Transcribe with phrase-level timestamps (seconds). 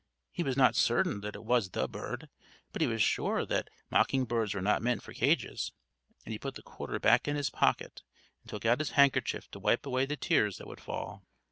[0.31, 2.27] He was not certain that it was the bird,
[2.73, 5.73] but he was sure that mocking birds were not meant for cages;
[6.25, 8.01] and he put the quarter back in his pocket
[8.41, 11.23] and took out his handkerchief to wipe away the tears that would fall.